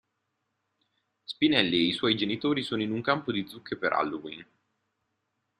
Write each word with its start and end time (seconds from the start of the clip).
Spinelli 1.25 1.77
e 1.77 1.83
i 1.85 1.91
suoi 1.91 2.15
genitori 2.15 2.63
sono 2.63 2.81
in 2.81 2.91
un 2.91 3.01
campo 3.03 3.31
di 3.31 3.45
zucche 3.47 3.77
per 3.77 3.93
Halloween. 3.93 4.43